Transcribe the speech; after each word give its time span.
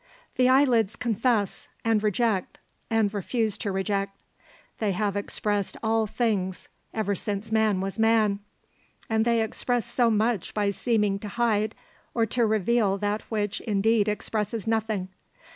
The 0.35 0.49
eyelids 0.49 0.95
confess, 0.95 1.67
and 1.85 2.01
reject, 2.01 2.57
and 2.89 3.13
refuse 3.13 3.55
to 3.59 3.71
reject. 3.71 4.19
They 4.79 4.93
have 4.93 5.15
expressed 5.15 5.77
all 5.83 6.07
things 6.07 6.67
ever 6.91 7.13
since 7.13 7.51
man 7.51 7.81
was 7.81 7.99
man. 7.99 8.39
And 9.11 9.25
they 9.25 9.43
express 9.43 9.85
so 9.85 10.09
much 10.09 10.55
by 10.55 10.71
seeming 10.71 11.19
to 11.19 11.27
hide 11.27 11.75
or 12.15 12.25
to 12.25 12.47
reveal 12.47 12.97
that 12.97 13.21
which 13.29 13.61
indeed 13.61 14.07
expresses 14.07 14.65
nothing. 14.65 15.09